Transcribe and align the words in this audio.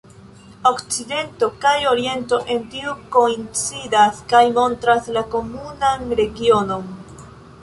Okcidento 0.69 1.49
kaj 1.65 1.73
Oriento 1.89 2.39
en 2.55 2.65
tio 2.71 2.95
koincidas 3.17 4.23
kaj 4.33 4.43
montras 4.57 5.13
la 5.19 5.25
komunan 5.37 6.11
originon. 6.19 6.91